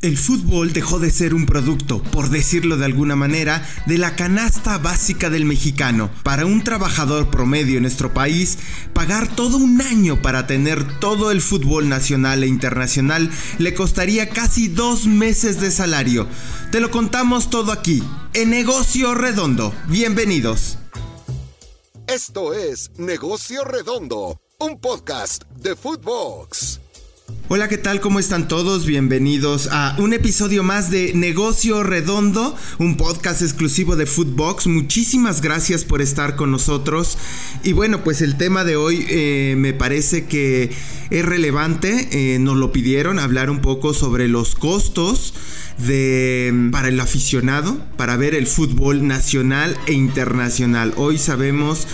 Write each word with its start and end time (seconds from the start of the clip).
El 0.00 0.16
fútbol 0.16 0.72
dejó 0.72 1.00
de 1.00 1.10
ser 1.10 1.34
un 1.34 1.44
producto, 1.44 2.00
por 2.00 2.30
decirlo 2.30 2.76
de 2.76 2.84
alguna 2.84 3.16
manera, 3.16 3.68
de 3.86 3.98
la 3.98 4.14
canasta 4.14 4.78
básica 4.78 5.28
del 5.28 5.44
mexicano. 5.44 6.08
Para 6.22 6.46
un 6.46 6.62
trabajador 6.62 7.30
promedio 7.30 7.78
en 7.78 7.82
nuestro 7.82 8.14
país, 8.14 8.58
pagar 8.92 9.26
todo 9.34 9.56
un 9.56 9.80
año 9.80 10.22
para 10.22 10.46
tener 10.46 11.00
todo 11.00 11.32
el 11.32 11.40
fútbol 11.40 11.88
nacional 11.88 12.44
e 12.44 12.46
internacional 12.46 13.28
le 13.58 13.74
costaría 13.74 14.28
casi 14.28 14.68
dos 14.68 15.06
meses 15.06 15.60
de 15.60 15.72
salario. 15.72 16.28
Te 16.70 16.78
lo 16.78 16.92
contamos 16.92 17.50
todo 17.50 17.72
aquí, 17.72 18.00
en 18.34 18.50
Negocio 18.50 19.16
Redondo. 19.16 19.74
Bienvenidos. 19.88 20.78
Esto 22.06 22.54
es 22.54 22.92
Negocio 22.98 23.64
Redondo, 23.64 24.40
un 24.60 24.78
podcast 24.78 25.42
de 25.56 25.74
Footbox. 25.74 26.78
Hola, 27.50 27.68
¿qué 27.68 27.78
tal? 27.78 28.00
¿Cómo 28.00 28.18
están 28.18 28.48
todos? 28.48 28.86
Bienvenidos 28.86 29.68
a 29.70 29.96
un 29.98 30.12
episodio 30.12 30.62
más 30.62 30.90
de 30.90 31.12
Negocio 31.14 31.82
Redondo, 31.82 32.56
un 32.78 32.96
podcast 32.96 33.42
exclusivo 33.42 33.96
de 33.96 34.06
Foodbox. 34.06 34.66
Muchísimas 34.66 35.42
gracias 35.42 35.84
por 35.84 36.00
estar 36.00 36.36
con 36.36 36.50
nosotros. 36.50 37.18
Y 37.64 37.72
bueno, 37.72 38.02
pues 38.02 38.22
el 38.22 38.36
tema 38.36 38.64
de 38.64 38.76
hoy 38.76 39.06
eh, 39.08 39.54
me 39.58 39.74
parece 39.74 40.26
que 40.26 40.70
es 41.10 41.24
relevante. 41.24 42.08
Eh, 42.12 42.38
nos 42.38 42.56
lo 42.56 42.72
pidieron 42.72 43.18
hablar 43.18 43.50
un 43.50 43.60
poco 43.60 43.92
sobre 43.92 44.28
los 44.28 44.54
costos 44.54 45.34
de 45.78 46.68
para 46.72 46.88
el 46.88 46.98
aficionado 46.98 47.78
para 47.96 48.16
ver 48.16 48.34
el 48.34 48.46
fútbol 48.46 49.06
nacional 49.06 49.76
e 49.86 49.92
internacional. 49.92 50.92
Hoy 50.96 51.18
sabemos 51.18 51.86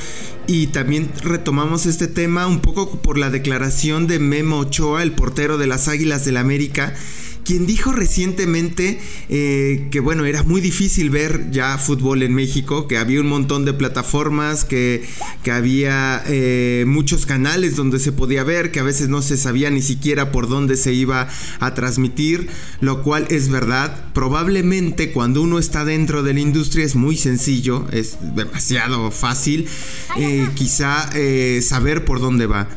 y 0.46 0.68
también 0.68 1.10
retomamos 1.22 1.86
este 1.86 2.06
tema 2.06 2.46
un 2.46 2.60
poco 2.60 2.90
por 3.00 3.18
la 3.18 3.30
declaración 3.30 4.06
de 4.06 4.18
Memo 4.18 4.58
Ochoa, 4.58 5.02
el 5.02 5.12
portero 5.12 5.58
de 5.58 5.66
las 5.66 5.88
Águilas 5.88 6.24
del 6.24 6.36
América, 6.36 6.94
quien 7.44 7.66
dijo 7.66 7.92
recientemente 7.92 8.98
eh, 9.28 9.88
que 9.90 10.00
bueno, 10.00 10.24
era 10.24 10.42
muy 10.42 10.60
difícil 10.60 11.10
ver 11.10 11.50
ya 11.50 11.78
fútbol 11.78 12.22
en 12.22 12.34
México, 12.34 12.88
que 12.88 12.98
había 12.98 13.20
un 13.20 13.28
montón 13.28 13.64
de 13.64 13.74
plataformas, 13.74 14.64
que, 14.64 15.04
que 15.42 15.50
había 15.50 16.22
eh, 16.26 16.84
muchos 16.86 17.26
canales 17.26 17.76
donde 17.76 17.98
se 17.98 18.12
podía 18.12 18.44
ver, 18.44 18.72
que 18.72 18.80
a 18.80 18.82
veces 18.82 19.08
no 19.08 19.22
se 19.22 19.36
sabía 19.36 19.70
ni 19.70 19.82
siquiera 19.82 20.32
por 20.32 20.48
dónde 20.48 20.76
se 20.76 20.92
iba 20.92 21.28
a 21.60 21.74
transmitir, 21.74 22.48
lo 22.80 23.02
cual 23.02 23.26
es 23.30 23.48
verdad. 23.48 24.12
Probablemente 24.14 25.12
cuando 25.12 25.42
uno 25.42 25.58
está 25.58 25.84
dentro 25.84 26.22
de 26.22 26.34
la 26.34 26.40
industria 26.40 26.84
es 26.84 26.94
muy 26.96 27.16
sencillo, 27.16 27.86
es 27.92 28.16
demasiado 28.34 29.10
fácil, 29.10 29.68
eh, 30.16 30.48
quizá 30.54 31.10
saber 31.60 32.04
por 32.04 32.20
dónde 32.20 32.46
va 32.46 32.68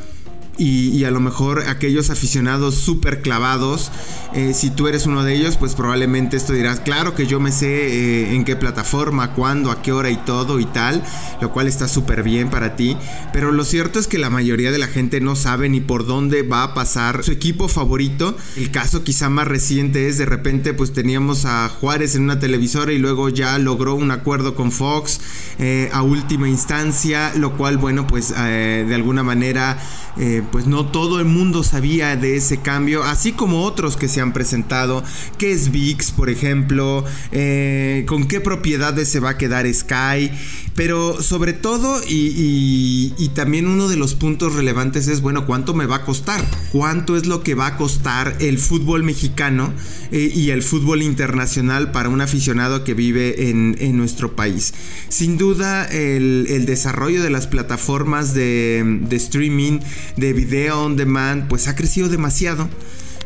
y, 0.58 1.04
a 1.04 1.12
lo 1.12 1.20
mejor 1.20 1.64
aquellos 1.68 2.10
aficionados 2.10 2.76
súper 2.76 3.22
clavados, 3.22 3.92
eh, 4.34 4.54
si 4.54 4.72
tú 4.72 4.88
eres 4.88 5.06
uno 5.06 5.24
de 5.24 5.36
ellos, 5.36 5.56
pues 5.58 5.76
probablemente 5.76 6.36
esto 6.36 6.54
dirás, 6.54 6.80
claro 6.80 7.16
que 7.16 7.28
yo 7.28 7.40
me 7.40 7.52
sé 7.52 7.68
eh, 7.68 8.36
en 8.36 8.44
qué 8.44 8.56
plataforma, 8.56 9.34
cuándo, 9.34 9.72
a 9.72 9.82
qué 9.82 9.92
hora 9.92 10.10
y 10.10 10.18
todo 10.18 10.60
y 10.60 10.66
tal, 10.66 11.04
lo 11.42 11.52
cual 11.52 11.68
está 11.68 11.88
súper 11.88 12.24
bien 12.24 12.50
para 12.50 12.76
ti, 12.76 12.98
pero 13.34 13.52
lo 13.52 13.64
cierto 13.64 14.00
es 14.00 14.08
que 14.08 14.18
la 14.18 14.30
mayoría 14.30 14.72
de 14.72 14.80
la 14.80 14.88
gente 14.88 15.22
no 15.22 15.36
sabe 15.36 15.70
ni 15.70 15.80
por 15.80 16.06
dónde 16.06 16.42
va 16.42 16.64
a 16.64 16.74
pasar 16.74 17.24
su 17.24 17.32
equipo 17.32 17.68
favorito. 17.68 18.36
El 18.56 18.72
caso 18.72 19.04
quizá 19.04 19.30
más 19.30 19.48
reciente 19.48 20.08
es 20.08 20.18
de 20.18 20.26
repente 20.26 20.74
pues 20.74 20.94
teníamos 20.94 21.46
a 21.46 21.70
Juárez 21.70 22.16
en 22.16 22.24
una 22.24 22.40
televisora 22.40 22.92
y 22.92 22.98
luego 22.98 23.30
ya 23.30 23.58
logró 23.60 23.96
un 23.96 24.12
acuerdo 24.12 24.56
con 24.56 24.72
Fox 24.72 25.20
eh, 25.60 25.90
a 25.94 26.02
última 26.02 26.50
instancia, 26.50 27.32
lo 27.36 27.56
cual 27.58 27.78
bueno 27.78 28.08
pues 28.08 28.30
de 28.30 28.96
alguna 28.96 29.24
manera 29.24 29.78
pues 30.52 30.68
no 30.68 30.88
todo 30.88 31.20
el 31.20 31.26
mundo 31.26 31.64
sabía 31.64 32.16
de 32.16 32.36
ese 32.36 32.58
cambio, 32.62 33.04
así 33.04 33.32
como 33.32 33.64
otros 33.64 33.98
que 33.98 34.08
se 34.08 34.22
han 34.22 34.34
presentado, 34.34 35.04
que 35.38 35.52
es 35.52 35.72
VIX, 35.72 36.12
por 36.12 36.30
ejemplo, 36.30 37.06
eh, 37.32 38.06
con 38.08 38.28
qué 38.28 38.42
propiedades 38.42 39.10
se 39.10 39.20
va 39.20 39.32
a 39.32 39.38
quedar 39.38 39.72
Sky, 39.72 40.32
pero 40.76 41.22
sobre 41.22 41.54
todo 41.54 42.02
y, 42.08 43.32
también 43.34 43.68
uno 43.68 43.88
de 43.88 43.98
los 43.98 44.16
puntos 44.16 44.56
relevantes 44.56 45.08
es, 45.08 45.22
bueno, 45.22 45.46
¿cuánto 45.46 45.76
me 45.76 45.86
va 45.86 45.98
a 45.98 46.06
costar? 46.06 46.44
¿Cuánto 46.72 47.16
es 47.18 47.28
lo 47.28 47.44
que 47.44 47.54
va 47.54 47.68
a 47.68 47.78
costar 47.78 48.36
el 48.40 48.58
fútbol 48.58 49.04
mexicano 49.04 49.72
eh, 50.12 50.32
y 50.34 50.50
el 50.50 50.64
fútbol 50.64 51.04
internacional 51.04 51.92
para 51.92 52.10
un 52.10 52.22
aficionado 52.22 52.84
que 52.84 52.96
vive 52.96 53.50
en, 53.50 53.98
nuestro 53.98 54.36
país? 54.36 54.74
Sin 55.10 55.38
duda, 55.38 55.86
el, 55.86 56.66
desarrollo 56.66 57.22
de 57.22 57.30
las 57.30 57.46
plataformas 57.46 58.34
de, 58.34 58.84
de 59.02 59.16
streaming, 59.16 59.80
de 60.16 60.34
video 60.38 60.84
on 60.84 60.96
demand, 60.96 61.48
pues 61.48 61.68
ha 61.68 61.76
crecido 61.76 62.10
demasiado, 62.10 62.70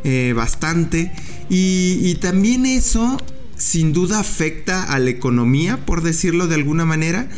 eh, 0.04 0.34
bastante. 0.36 1.12
Y, 1.50 2.16
también 2.22 2.66
eso 2.66 3.18
sin 3.58 3.94
duda 3.94 4.20
afecta 4.20 4.84
a 4.84 4.98
la 5.00 5.10
economía, 5.10 5.86
por 5.86 6.02
decirlo 6.02 6.48
de 6.48 6.56
alguna 6.56 6.86
manera. 6.86 7.30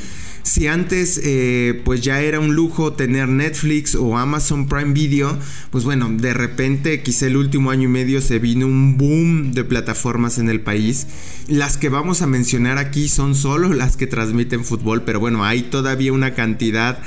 Si 0.44 0.67
antes 0.67 1.22
eh, 1.23 1.81
pues 1.85 2.01
ya 2.01 2.22
era 2.22 2.39
un 2.39 2.53
lujo 2.53 2.94
tener 2.94 3.29
Netflix 3.29 3.95
o 3.95 4.17
Amazon 4.17 4.67
Prime 4.67 4.91
Video, 4.91 5.38
pues 5.72 5.85
bueno, 5.85 6.09
de 6.11 6.34
repente 6.34 7.01
quizá 7.01 7.28
el 7.28 7.38
último 7.38 7.72
año 7.72 7.84
y 7.84 7.91
medio 7.91 8.22
se 8.22 8.40
vino 8.40 8.67
un 8.67 8.97
boom 8.97 9.53
de 9.53 9.63
plataformas 9.63 10.38
en 10.38 10.50
el 10.50 10.59
país. 10.59 11.07
Las 11.47 11.78
que 11.78 11.88
vamos 11.88 12.22
a 12.22 12.28
mencionar 12.28 12.78
aquí 12.78 13.07
son 13.07 13.35
solo 13.35 13.73
las 13.73 13.95
que 13.95 14.05
transmiten 14.05 14.66
fútbol, 14.66 15.03
pero 15.03 15.22
bueno, 15.22 15.45
hay 15.45 15.63
todavía 15.63 16.11
una 16.11 16.34
cantidad 16.34 17.00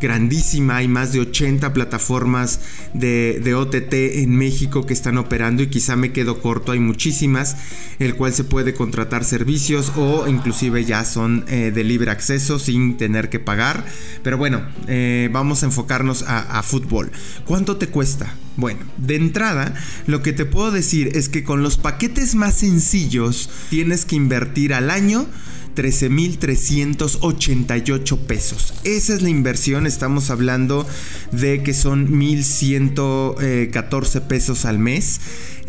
grandísima, 0.00 0.76
hay 0.76 0.88
más 0.88 1.12
de 1.12 1.20
80 1.20 1.72
plataformas 1.72 2.60
de, 2.94 3.54
OTT 3.54 3.92
en 4.22 4.36
México 4.36 4.86
que 4.86 4.92
están 4.92 5.18
operando 5.18 5.62
y 5.62 5.68
quizá 5.68 5.96
me 5.96 6.12
quedo 6.12 6.40
corto, 6.40 6.72
hay 6.72 6.80
muchísimas, 6.80 7.56
el 7.98 8.14
cual 8.14 8.32
se 8.32 8.44
puede 8.44 8.74
contratar 8.74 9.24
servicios 9.24 9.92
o 9.96 10.28
inclusive 10.28 10.84
ya 10.84 11.04
son 11.04 11.44
eh, 11.48 11.72
de 11.74 11.84
libre 11.84 12.10
acceso 12.10 12.58
sin 12.58 12.96
tener 12.96 13.30
que 13.30 13.40
pagar, 13.40 13.84
pero 14.22 14.38
bueno, 14.38 14.62
eh, 14.86 15.28
vamos 15.32 15.62
a 15.62 15.66
enfocarnos 15.66 16.24
a 16.26 16.62
fútbol. 16.62 17.10
¿Cuánto 17.44 17.76
te 17.76 17.88
cuesta? 17.88 18.34
Bueno, 18.58 18.80
de 18.96 19.14
entrada, 19.14 19.72
lo 20.08 20.20
que 20.20 20.32
te 20.32 20.44
puedo 20.44 20.72
decir 20.72 21.12
es 21.14 21.28
que 21.28 21.44
con 21.44 21.62
los 21.62 21.76
paquetes 21.76 22.34
más 22.34 22.54
sencillos 22.54 23.48
tienes 23.70 24.04
que 24.04 24.16
invertir 24.16 24.74
al 24.74 24.90
año 24.90 25.26
13.388 25.74 28.18
pesos. 28.18 28.74
Esa 28.84 29.14
es 29.14 29.22
la 29.22 29.30
inversión, 29.30 29.86
estamos 29.86 30.30
hablando 30.30 30.86
de 31.32 31.62
que 31.62 31.72
son 31.74 32.08
1.114 32.08 34.20
pesos 34.22 34.64
al 34.64 34.78
mes. 34.78 35.20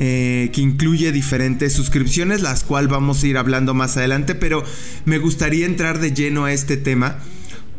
Eh, 0.02 0.50
que 0.54 0.62
incluye 0.62 1.12
diferentes 1.12 1.74
suscripciones, 1.74 2.42
las 2.42 2.64
cuales 2.64 2.90
vamos 2.90 3.22
a 3.22 3.28
ir 3.28 3.38
hablando 3.38 3.74
más 3.74 3.98
adelante, 3.98 4.34
pero 4.34 4.64
me 5.04 5.18
gustaría 5.18 5.66
entrar 5.66 6.00
de 6.00 6.14
lleno 6.14 6.46
a 6.46 6.54
este 6.54 6.78
tema. 6.78 7.20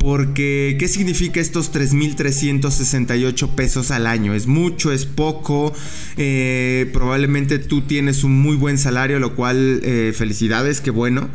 Porque, 0.00 0.76
¿qué 0.78 0.88
significa 0.88 1.40
estos 1.40 1.74
3.368 1.74 3.54
pesos 3.54 3.90
al 3.90 4.06
año? 4.06 4.34
¿Es 4.34 4.46
mucho? 4.46 4.92
¿Es 4.92 5.04
poco? 5.04 5.74
Eh, 6.16 6.88
probablemente 6.94 7.58
tú 7.58 7.82
tienes 7.82 8.24
un 8.24 8.40
muy 8.40 8.56
buen 8.56 8.78
salario, 8.78 9.18
lo 9.18 9.34
cual, 9.34 9.82
eh, 9.84 10.14
felicidades, 10.16 10.80
qué 10.80 10.90
bueno. 10.90 11.28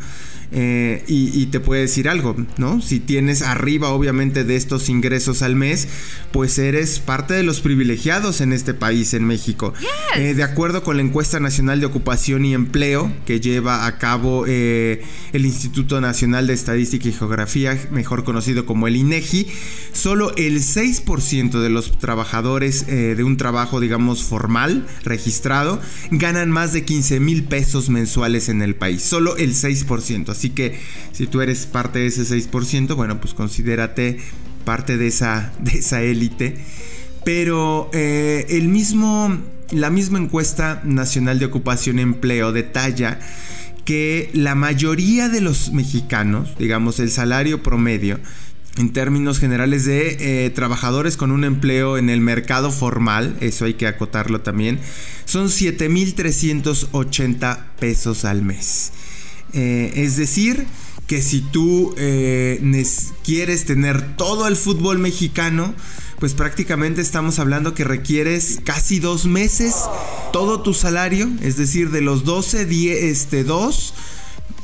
Eh, 0.52 1.04
y, 1.08 1.46
te 1.46 1.60
puede 1.60 1.82
decir 1.82 2.08
algo, 2.08 2.36
¿no? 2.56 2.80
Si 2.80 3.00
tienes 3.00 3.42
arriba 3.42 3.90
obviamente 3.90 4.44
de 4.44 4.56
estos 4.56 4.88
ingresos 4.88 5.42
al 5.42 5.56
mes, 5.56 5.88
pues 6.32 6.58
eres 6.58 6.98
parte 6.98 7.34
de 7.34 7.42
los 7.42 7.60
privilegiados 7.60 8.40
en 8.40 8.52
este 8.52 8.74
país, 8.74 9.14
en 9.14 9.24
México. 9.24 9.72
Eh, 10.16 10.34
de 10.34 10.42
acuerdo 10.42 10.82
con 10.82 10.96
la 10.96 11.02
encuesta 11.02 11.40
nacional 11.40 11.80
de 11.80 11.86
ocupación 11.86 12.44
y 12.44 12.54
empleo 12.54 13.12
que 13.26 13.40
lleva 13.40 13.86
a 13.86 13.98
cabo 13.98 14.44
eh, 14.46 15.02
el 15.32 15.46
Instituto 15.46 16.00
Nacional 16.00 16.46
de 16.46 16.54
Estadística 16.54 17.08
y 17.08 17.12
Geografía, 17.12 17.78
mejor 17.90 18.24
conocido 18.24 18.66
como 18.66 18.88
el 18.88 18.96
INEGI, 18.96 19.46
solo 19.92 20.34
el 20.36 20.60
6% 20.60 21.60
de 21.60 21.70
los 21.70 21.98
trabajadores 21.98 22.86
de 22.86 23.22
un 23.22 23.36
trabajo, 23.36 23.80
digamos, 23.80 24.22
formal, 24.22 24.86
registrado, 25.04 25.80
ganan 26.10 26.50
más 26.50 26.72
de 26.72 26.84
15 26.84 27.20
mil 27.20 27.44
pesos 27.44 27.88
mensuales 27.88 28.48
en 28.48 28.62
el 28.62 28.74
país. 28.74 29.02
Solo 29.02 29.36
el 29.36 29.54
6%. 29.54 30.30
Así 30.36 30.45
que 30.50 30.78
si 31.12 31.26
tú 31.26 31.40
eres 31.40 31.66
parte 31.66 32.00
de 32.00 32.06
ese 32.06 32.22
6%, 32.22 32.94
bueno, 32.94 33.20
pues 33.20 33.34
considérate 33.34 34.18
parte 34.64 34.96
de 34.96 35.06
esa, 35.06 35.52
de 35.60 35.78
esa 35.78 36.02
élite. 36.02 36.56
Pero 37.24 37.90
eh, 37.92 38.46
el 38.50 38.68
mismo, 38.68 39.36
la 39.70 39.90
misma 39.90 40.18
encuesta 40.18 40.80
nacional 40.84 41.38
de 41.38 41.46
ocupación 41.46 41.98
y 41.98 42.02
empleo 42.02 42.52
detalla 42.52 43.18
que 43.84 44.30
la 44.34 44.54
mayoría 44.54 45.28
de 45.28 45.40
los 45.40 45.72
mexicanos, 45.72 46.56
digamos 46.58 47.00
el 47.00 47.10
salario 47.10 47.62
promedio, 47.62 48.18
en 48.76 48.92
términos 48.92 49.38
generales 49.38 49.86
de 49.86 50.44
eh, 50.44 50.50
trabajadores 50.50 51.16
con 51.16 51.30
un 51.30 51.44
empleo 51.44 51.96
en 51.96 52.10
el 52.10 52.20
mercado 52.20 52.70
formal, 52.70 53.34
eso 53.40 53.64
hay 53.64 53.72
que 53.74 53.86
acotarlo 53.86 54.42
también, 54.42 54.80
son 55.24 55.46
7.380 55.46 57.64
pesos 57.78 58.24
al 58.24 58.42
mes. 58.42 58.92
Eh, 59.56 60.04
es 60.04 60.16
decir, 60.16 60.66
que 61.06 61.22
si 61.22 61.40
tú 61.40 61.94
eh, 61.96 62.60
quieres 63.24 63.64
tener 63.64 64.16
todo 64.16 64.46
el 64.46 64.54
fútbol 64.54 64.98
mexicano, 64.98 65.74
pues 66.18 66.34
prácticamente 66.34 67.00
estamos 67.00 67.38
hablando 67.38 67.74
que 67.74 67.84
requieres 67.84 68.60
casi 68.64 69.00
dos 69.00 69.24
meses 69.24 69.74
todo 70.32 70.60
tu 70.60 70.74
salario, 70.74 71.30
es 71.40 71.56
decir, 71.56 71.90
de 71.90 72.02
los 72.02 72.24
12, 72.24 72.66
10, 72.66 73.02
este, 73.04 73.44
2, 73.44 73.94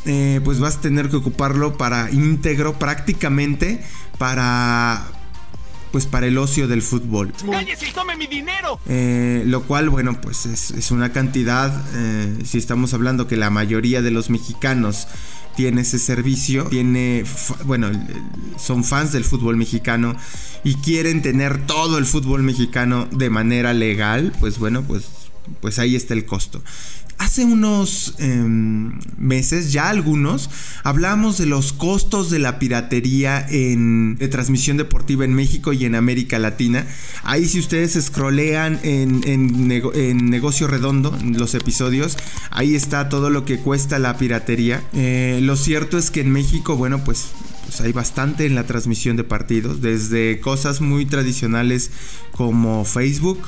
eh, 0.04 0.40
pues 0.44 0.60
vas 0.60 0.76
a 0.76 0.80
tener 0.82 1.08
que 1.08 1.16
ocuparlo 1.16 1.78
para 1.78 2.10
íntegro 2.10 2.78
prácticamente 2.78 3.82
para 4.18 5.06
pues 5.92 6.06
para 6.06 6.26
el 6.26 6.38
ocio 6.38 6.66
del 6.66 6.82
fútbol. 6.82 7.32
¡Cállese 7.48 7.88
y 7.88 7.92
tome 7.92 8.16
mi 8.16 8.26
dinero! 8.26 8.80
Eh, 8.88 9.44
lo 9.46 9.62
cual, 9.62 9.90
bueno, 9.90 10.20
pues 10.20 10.46
es, 10.46 10.90
una 10.90 11.12
cantidad, 11.12 11.72
eh, 11.94 12.38
si 12.44 12.58
estamos 12.58 12.94
hablando 12.94 13.28
que 13.28 13.36
la 13.36 13.50
mayoría 13.50 14.02
de 14.02 14.10
los 14.10 14.30
mexicanos 14.30 15.06
tiene 15.54 15.82
ese 15.82 15.98
servicio, 15.98 16.64
tiene, 16.64 17.24
bueno, 17.66 17.90
son 18.58 18.84
fans 18.84 19.12
del 19.12 19.24
fútbol 19.24 19.56
mexicano 19.58 20.16
y 20.64 20.76
quieren 20.76 21.20
tener 21.20 21.66
todo 21.66 21.98
el 21.98 22.06
fútbol 22.06 22.42
mexicano 22.42 23.06
de 23.12 23.28
manera 23.28 23.74
legal, 23.74 24.32
pues 24.40 24.58
bueno, 24.58 24.82
pues, 24.82 25.04
pues 25.60 25.78
ahí 25.78 25.94
está 25.94 26.14
el 26.14 26.24
costo. 26.24 26.62
Hace 27.22 27.44
unos 27.44 28.16
em, 28.18 28.98
meses, 29.16 29.72
ya 29.72 29.88
algunos, 29.90 30.50
hablamos 30.82 31.38
de 31.38 31.46
los 31.46 31.72
costos 31.72 32.30
de 32.30 32.40
la 32.40 32.58
piratería 32.58 33.46
en, 33.48 34.18
transmisión 34.28 34.76
deportiva 34.76 35.24
en 35.24 35.32
México 35.32 35.72
y 35.72 35.84
en 35.84 35.94
América 35.94 36.40
Latina. 36.40 36.84
Ahí 37.22 37.46
si 37.46 37.60
ustedes 37.60 37.92
scrollean 37.92 38.80
en, 38.82 39.22
en, 39.24 40.30
Negocio 40.30 40.66
Redondo, 40.66 41.16
en 41.20 41.38
los 41.38 41.54
episodios, 41.54 42.18
ahí 42.50 42.74
está 42.74 43.08
todo 43.08 43.30
lo 43.30 43.44
que 43.44 43.58
cuesta 43.58 44.00
la 44.00 44.18
piratería. 44.18 44.82
Eh, 44.92 45.38
lo 45.42 45.54
cierto 45.54 45.98
es 45.98 46.10
que 46.10 46.22
en 46.22 46.32
México, 46.32 46.74
bueno, 46.74 47.04
pues 47.04 47.28
pues 47.66 47.80
hay 47.82 47.92
bastante 47.92 48.46
en 48.46 48.56
la 48.56 48.66
transmisión 48.66 49.16
de 49.16 49.22
partidos, 49.22 49.80
desde 49.80 50.40
cosas 50.40 50.80
muy 50.80 51.06
tradicionales 51.06 51.92
como 52.32 52.84
Facebook 52.84 53.40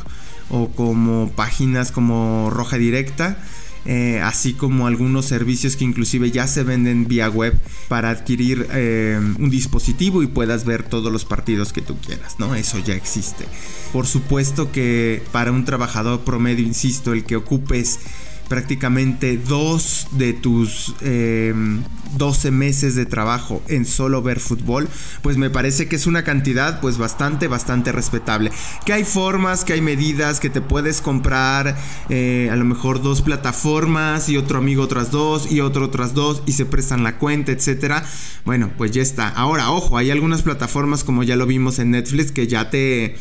o 0.49 0.69
como 0.69 1.33
páginas 1.35 1.91
como 1.91 2.51
Roja 2.51 2.79
Directa 2.79 3.37
eh, 3.87 4.21
así 4.23 4.55
como 4.55 4.87
algunos 4.87 5.27
servicios 5.27 5.77
que 5.77 5.85
inclusive 5.85 6.31
ya 6.31 6.47
se 6.47 6.63
venden 6.63 7.07
vía 7.07 7.29
web 7.29 7.59
para 7.89 8.11
adquirir 8.11 8.67
eh, 8.73 9.19
un 9.39 9.51
dispositivo 9.51 10.23
y 10.23 10.27
puedas 10.27 10.65
ver 10.65 10.83
todos 10.83 11.13
los 11.13 11.25
partidos 11.25 11.73
que 11.73 11.83
tú 11.83 11.97
quieras, 11.99 12.37
¿no? 12.39 12.55
Eso 12.55 12.79
ya 12.79 12.95
existe. 12.95 13.45
Por 13.93 14.07
supuesto 14.07 14.73
que 14.73 15.23
para 15.33 15.53
un 15.53 15.65
trabajador 15.65 16.21
promedio, 16.21 16.67
insisto, 16.67 17.13
el 17.13 17.25
que 17.25 17.37
ocupes 17.37 18.01
prácticamente 18.49 19.37
dos 19.37 20.09
de 20.13 20.33
tus 20.33 20.95
12 20.99 22.49
em, 22.49 22.55
meses 22.55 22.95
de 22.95 23.07
trabajo 23.07 23.63
en 23.69 23.85
solo 23.85 24.23
ver 24.23 24.41
fútbol, 24.41 24.89
pues 25.23 25.37
me 25.37 25.51
parece 25.51 25.89
que 25.89 25.97
es 25.97 26.07
una 26.07 26.25
cantidad 26.25 26.81
pues 26.81 26.99
bastante, 26.99 27.49
bastante 27.49 27.93
respetable. 27.93 28.53
Que 28.85 28.93
hay 28.93 29.05
formas, 29.05 29.65
que 29.65 29.73
hay 29.73 29.81
medidas, 29.81 30.41
que 30.41 30.51
te 30.51 30.61
puedes 30.61 31.01
comprar 31.01 31.77
eh, 32.09 32.49
a 32.51 32.57
lo 32.57 32.65
mejor 32.65 33.03
dos 33.03 33.23
plataformas 33.23 34.29
y 34.29 34.37
otro 34.37 34.59
amigo 34.59 34.83
otras 34.83 35.11
dos 35.11 35.51
y 35.51 35.61
otro 35.61 35.87
otras 35.87 36.15
dos 36.15 36.43
y 36.47 36.53
se 36.53 36.67
prestan 36.67 37.03
la 37.03 37.19
cuenta, 37.19 37.53
etcétera. 37.53 38.05
Bueno, 38.45 38.71
pues 38.77 38.91
ya 38.91 39.03
está. 39.03 39.29
Ahora, 39.29 39.71
ojo, 39.71 39.97
hay 39.97 40.11
algunas 40.11 40.43
plataformas 40.43 41.05
como 41.05 41.23
ya 41.23 41.37
lo 41.37 41.47
vimos 41.47 41.79
en 41.79 41.91
Netflix 41.93 42.33
que 42.33 42.47
ya 42.47 42.71
te 42.71 43.17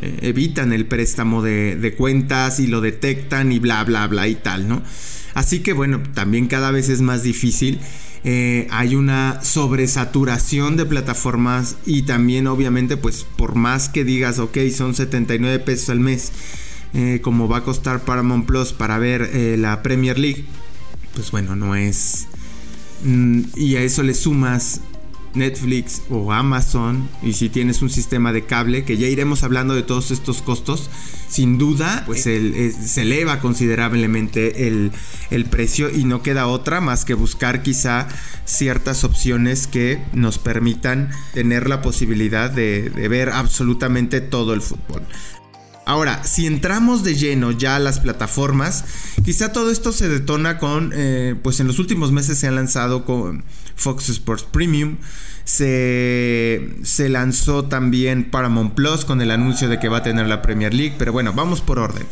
eh, 0.00 0.18
evitan 0.22 0.72
el 0.72 0.86
préstamo 0.86 1.42
de, 1.42 1.94
cuentas 1.96 2.60
y 2.60 2.66
lo 2.66 2.80
detectan 2.80 3.50
y 3.50 3.58
bla, 3.58 3.82
bla, 3.84 4.06
bla 4.06 4.28
y 4.28 4.36
tal, 4.36 4.68
¿no? 4.68 4.82
Así 5.34 5.60
que 5.60 5.72
bueno, 5.72 6.02
también 6.14 6.46
cada 6.46 6.70
vez 6.70 6.88
es 6.88 7.00
más 7.00 7.22
difícil. 7.22 7.80
Eh, 8.24 8.66
hay 8.70 8.94
una 8.94 9.40
sobresaturación 9.42 10.76
de 10.76 10.84
plataformas 10.84 11.76
y 11.86 12.02
también 12.02 12.46
obviamente 12.48 12.96
pues 12.96 13.24
por 13.36 13.54
más 13.54 13.88
que 13.88 14.04
digas, 14.04 14.38
ok, 14.38 14.58
son 14.74 14.94
79 14.94 15.60
pesos 15.60 15.90
al 15.90 16.00
mes, 16.00 16.32
eh, 16.94 17.20
como 17.22 17.48
va 17.48 17.58
a 17.58 17.64
costar 17.64 18.04
Paramount 18.04 18.46
Plus 18.46 18.72
para 18.72 18.98
ver 18.98 19.30
la 19.58 19.82
Premier 19.82 20.18
League, 20.18 20.44
pues 21.14 21.30
bueno, 21.30 21.56
no 21.56 21.74
es... 21.74 22.26
Mm, 23.04 23.42
y 23.54 23.76
a 23.76 23.82
eso 23.82 24.02
le 24.02 24.14
sumas 24.14 24.80
Netflix 25.38 26.02
o 26.10 26.32
Amazon 26.32 27.08
y 27.22 27.32
si 27.32 27.48
tienes 27.48 27.82
un 27.82 27.90
sistema 27.90 28.32
de 28.32 28.44
cable, 28.44 28.84
que 28.84 28.96
ya 28.96 29.06
iremos 29.06 29.42
hablando 29.42 29.74
de 29.74 29.82
todos 29.82 30.10
estos 30.10 30.42
costos, 30.42 30.90
sin 31.28 31.58
duda 31.58 32.02
pues 32.06 32.22
se 32.22 33.02
eleva 33.02 33.40
considerablemente 33.40 34.68
el, 34.68 34.92
precio 35.50 35.90
y 35.90 36.04
no 36.04 36.22
queda 36.22 36.46
otra 36.46 36.80
más 36.80 37.04
que 37.04 37.14
buscar 37.14 37.62
quizá 37.62 38.08
ciertas 38.44 39.04
opciones 39.04 39.66
que 39.66 40.02
nos 40.12 40.38
permitan 40.38 41.10
tener 41.32 41.68
la 41.68 41.80
posibilidad 41.80 42.50
de, 42.50 42.90
ver 43.08 43.30
absolutamente 43.30 44.20
todo 44.20 44.54
el 44.54 44.62
fútbol. 44.62 45.02
Ahora, 45.86 46.22
si 46.22 46.46
entramos 46.46 47.02
de 47.02 47.14
lleno 47.14 47.50
ya 47.50 47.76
a 47.76 47.78
las 47.78 47.98
plataformas, 47.98 48.84
quizá 49.24 49.52
todo 49.52 49.70
esto 49.70 49.90
se 49.90 50.06
detona 50.10 50.58
con, 50.58 50.92
eh, 50.94 51.34
pues 51.42 51.60
en 51.60 51.66
los 51.66 51.78
últimos 51.78 52.12
meses 52.12 52.38
se 52.38 52.46
han 52.46 52.56
lanzado 52.56 53.06
con 53.06 53.42
Fox 53.74 54.10
Sports 54.10 54.44
Premium, 54.44 54.98
se, 55.48 56.68
se 56.82 57.08
lanzó 57.08 57.64
también 57.64 58.30
Paramount 58.30 58.74
Plus 58.74 59.06
con 59.06 59.22
el 59.22 59.30
anuncio 59.30 59.70
de 59.70 59.78
que 59.78 59.88
va 59.88 59.98
a 59.98 60.02
tener 60.02 60.26
la 60.26 60.42
Premier 60.42 60.74
League, 60.74 60.96
pero 60.98 61.10
bueno, 61.10 61.32
vamos 61.32 61.62
por 61.62 61.78
orden. 61.78 62.06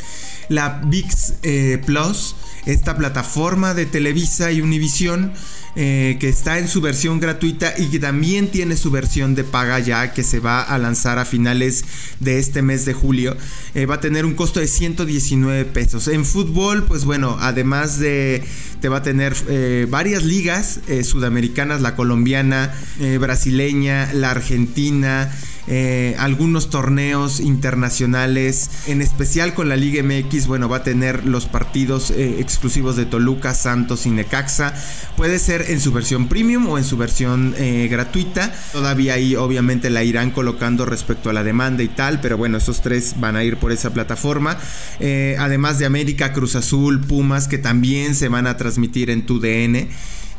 La 0.49 0.81
VIX 0.83 1.33
eh, 1.43 1.79
Plus, 1.85 2.35
esta 2.65 2.97
plataforma 2.97 3.75
de 3.75 3.85
Televisa 3.85 4.51
y 4.51 4.59
Univision, 4.59 5.33
eh, 5.79 6.17
que 6.19 6.27
está 6.27 6.57
en 6.57 6.67
su 6.67 6.81
versión 6.81 7.19
gratuita 7.19 7.71
y 7.77 7.85
que 7.91 7.99
también 7.99 8.47
tiene 8.47 8.75
su 8.75 8.89
versión 8.89 9.35
de 9.35 9.43
paga 9.43 9.77
ya 9.77 10.11
que 10.11 10.23
se 10.23 10.39
va 10.39 10.63
a 10.63 10.75
lanzar 10.79 11.19
a 11.19 11.25
finales 11.25 11.85
de 12.19 12.39
este 12.39 12.63
mes 12.63 12.83
de 12.85 12.93
julio. 12.93 13.37
Eh, 13.75 13.85
va 13.85 13.95
a 13.95 13.99
tener 13.99 14.25
un 14.25 14.33
costo 14.33 14.59
de 14.59 14.67
119 14.67 15.65
pesos. 15.65 16.07
En 16.07 16.25
fútbol, 16.25 16.85
pues 16.85 17.05
bueno, 17.05 17.37
además 17.39 17.99
de 17.99 18.43
te 18.81 18.89
va 18.89 18.97
a 18.97 19.03
tener 19.03 19.35
eh, 19.49 19.85
varias 19.87 20.23
ligas 20.23 20.79
sudamericanas, 21.03 21.81
la 21.81 21.95
colombiana, 21.95 22.73
brasileña, 23.19 24.11
la 24.13 24.31
argentina. 24.31 25.31
Eh, 25.67 26.15
algunos 26.17 26.69
torneos 26.69 27.41
internacionales, 27.41 28.69
en 28.87 29.01
especial 29.01 29.53
con 29.53 29.67
la 29.67 29.75
Liga 29.75 30.01
MX, 30.01 30.47
bueno, 30.47 30.69
va 30.69 30.77
a 30.77 30.83
tener 30.83 31.25
los 31.25 31.45
partidos 31.45 32.11
eh, 32.11 32.37
exclusivos 32.39 32.95
de 32.95 33.05
Toluca, 33.05 33.53
Santos 33.53 34.05
y 34.05 34.11
Necaxa. 34.11 34.73
Puede 35.17 35.39
ser 35.39 35.65
en 35.69 35.81
su 35.81 35.91
versión 35.91 36.29
premium 36.29 36.67
o 36.67 36.77
en 36.77 36.85
su 36.85 36.95
versión 36.95 37.53
eh, 37.57 37.87
gratuita. 37.91 38.53
Todavía 38.71 39.15
ahí 39.15 39.35
obviamente 39.35 39.89
la 39.89 40.03
irán 40.03 40.31
colocando 40.31 40.85
respecto 40.85 41.29
a 41.29 41.33
la 41.33 41.43
demanda 41.43 41.83
y 41.83 41.89
tal, 41.89 42.21
pero 42.21 42.37
bueno, 42.37 42.57
esos 42.57 42.81
tres 42.81 43.15
van 43.19 43.35
a 43.35 43.43
ir 43.43 43.57
por 43.57 43.71
esa 43.71 43.91
plataforma. 43.93 44.57
además 45.37 45.79
de 45.79 45.85
América, 45.85 46.31
Cruz 46.31 46.55
Azul, 46.55 47.01
Pumas, 47.01 47.47
que 47.47 47.57
también 47.57 48.15
se 48.15 48.29
van 48.29 48.47
a 48.47 48.55
transmitir 48.55 49.09
en 49.09 49.25
tu 49.25 49.39
DN. 49.39 49.89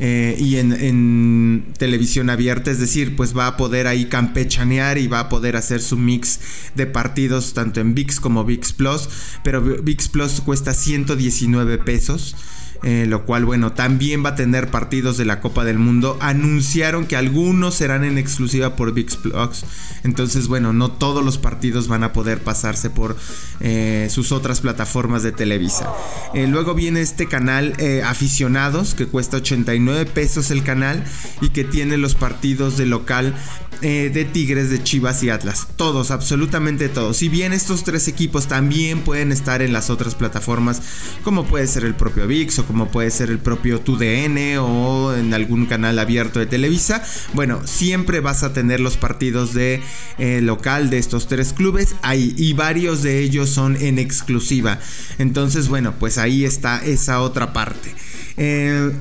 Eh, 0.01 0.37
y 0.39 0.57
en, 0.57 1.65
televisión 1.77 2.31
abierta, 2.31 2.71
es 2.71 2.79
decir, 2.79 3.17
pues 3.17 3.37
va 3.37 3.49
a 3.49 3.57
poder 3.57 3.87
ahí 3.87 4.07
campechanear 4.07 4.99
y 4.99 5.09
va 5.09 5.21
a 5.21 5.29
poder 5.29 5.57
hacer 5.57 5.81
su 5.81 5.97
mix 5.97 6.41
de 6.75 6.87
partidos 6.87 7.55
tanto 7.55 7.81
en 7.81 7.95
VIX 7.95 8.21
como 8.21 8.45
VIX 8.45 8.73
Plus, 8.73 9.09
pero 9.43 9.61
VIX 9.61 10.09
Plus 10.09 10.41
cuesta 10.41 10.75
119 10.75 11.79
pesos. 11.79 12.37
Eh, 12.85 13.07
lo 13.09 13.25
cual 13.25 13.45
bueno, 13.45 13.73
también 13.73 14.25
va 14.25 14.31
a 14.31 14.35
tener 14.37 14.71
partidos 14.71 15.17
de 15.17 15.25
la 15.25 15.41
Copa 15.41 15.65
del 15.65 15.79
Mundo. 15.79 16.17
Anunciaron 16.21 17.07
que 17.07 17.17
algunos 17.17 17.75
serán 17.75 18.05
en 18.05 18.19
exclusiva 18.19 18.77
por 18.77 18.93
VIX 18.93 19.17
Plus, 19.17 19.65
entonces 20.05 20.47
bueno, 20.47 20.73
no 20.73 20.93
todos 20.93 21.25
los 21.25 21.39
partidos 21.39 21.89
van 21.89 22.05
a 22.05 22.13
poder 22.13 22.39
pasarse 22.39 22.89
por 22.89 23.17
eh, 23.59 24.07
sus 24.11 24.31
otras 24.31 24.61
plataformas 24.61 25.25
de 25.25 25.33
Televisa. 25.33 25.93
Eh, 26.35 26.47
luego 26.47 26.75
viene 26.75 27.01
este 27.01 27.27
canal 27.27 27.75
Aficionados, 28.05 28.95
que 28.95 29.07
cuesta 29.07 29.39
89 29.39 30.07
pesos 30.07 30.51
el 30.51 30.63
canal 30.63 31.05
y 31.41 31.51
que 31.51 31.65
tiene 31.65 31.97
los 31.97 32.15
partidos 32.15 32.77
de 32.77 32.87
local 32.87 33.35
de 33.81 34.29
Tigres, 34.33 34.71
de 34.71 34.83
Chivas 34.83 35.23
y 35.23 35.31
Atlas. 35.31 35.69
Todos, 35.77 36.11
absolutamente 36.11 36.89
todos. 36.89 37.19
Si 37.19 37.29
bien 37.29 37.53
estos 37.53 37.85
tres 37.85 38.09
equipos 38.09 38.49
también 38.49 39.03
pueden 39.03 39.31
estar 39.31 39.63
en 39.63 39.73
las 39.73 39.89
otras 39.89 40.17
plataformas, 40.17 40.83
como 41.23 41.45
puede 41.45 41.69
ser 41.69 41.85
el 41.85 41.95
propio 41.95 42.27
VIX 42.27 42.59
como 42.69 42.89
puede 42.89 43.11
ser 43.11 43.31
el 43.31 43.39
propio 43.39 43.81
TUDN 43.81 44.59
o 44.59 45.15
en 45.15 45.33
algún 45.33 45.65
canal 45.67 45.99
abierto 45.99 46.39
de 46.39 46.47
Televisa, 46.47 47.03
bueno, 47.33 47.63
siempre 47.65 48.21
vas 48.21 48.43
a 48.43 48.53
tener 48.53 48.79
los 48.79 48.99
partidos 48.99 49.55
de 49.55 49.81
eh, 50.19 50.41
local 50.43 50.91
de 50.91 50.99
estos 50.99 51.27
tres 51.27 51.55
clubes 51.55 51.97
ahí 52.03 52.35
y 52.37 52.53
varios 52.53 53.03
de 53.03 53.21
ellos 53.21 53.49
son 53.49 53.75
en 53.77 53.99
exclusiva. 53.99 54.79
Entonces, 55.19 55.69
bueno, 55.69 55.95
pues 55.99 56.19
ahí 56.19 56.45
está 56.45 56.85
esa 56.85 57.23
otra 57.23 57.55
parte. 57.55 57.95
Eh, 58.37 58.93